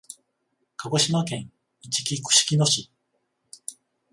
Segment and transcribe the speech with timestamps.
[0.77, 1.51] 鹿児島県
[1.83, 2.89] いちき串木野市